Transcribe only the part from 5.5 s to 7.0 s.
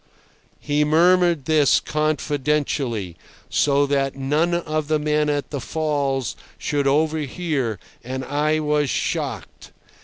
the falls should